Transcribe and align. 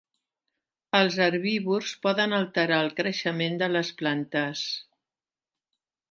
El 0.99 1.09
herbívors 1.25 1.91
poden 2.05 2.33
alterar 2.37 2.79
el 2.85 2.89
creixement 3.01 3.59
de 3.63 3.67
les 3.75 3.91
plantes. 4.03 4.65